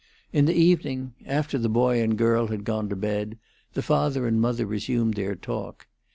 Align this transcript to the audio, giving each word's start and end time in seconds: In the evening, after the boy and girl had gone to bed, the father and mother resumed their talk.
In 0.33 0.45
the 0.45 0.55
evening, 0.55 1.13
after 1.27 1.59
the 1.59 1.69
boy 1.69 2.01
and 2.01 2.17
girl 2.17 2.47
had 2.47 2.63
gone 2.63 2.89
to 2.89 2.95
bed, 2.95 3.37
the 3.73 3.83
father 3.83 4.25
and 4.25 4.41
mother 4.41 4.65
resumed 4.65 5.13
their 5.13 5.35
talk. 5.35 5.85